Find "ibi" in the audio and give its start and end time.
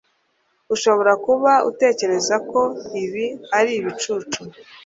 3.03-3.25